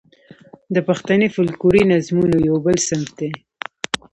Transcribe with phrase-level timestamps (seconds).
[0.73, 3.29] د پښتني فوکلوري نظمونو یو بل صنف دی.